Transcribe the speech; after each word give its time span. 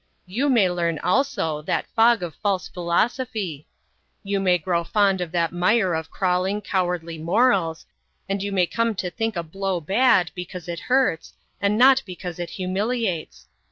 You 0.25 0.49
may 0.49 0.67
learn, 0.67 0.97
also, 1.03 1.61
that 1.61 1.85
fog 1.95 2.23
of 2.23 2.33
false 2.33 2.67
philosophy. 2.67 3.67
You 4.23 4.39
may 4.39 4.57
grow 4.57 4.83
fond 4.83 5.21
of 5.21 5.31
that 5.33 5.51
mire 5.53 5.93
of 5.93 6.09
crawling, 6.09 6.59
cowardly 6.61 7.19
morals, 7.19 7.85
and 8.27 8.41
you 8.41 8.51
may 8.51 8.65
come 8.65 8.95
to 8.95 9.11
think 9.11 9.35
a 9.35 9.43
blow 9.43 9.79
bad, 9.79 10.31
because 10.33 10.67
it 10.67 10.79
hurts, 10.89 11.33
and 11.61 11.77
not 11.77 12.01
because 12.07 12.39
it 12.39 12.49
humiliates. 12.49 13.45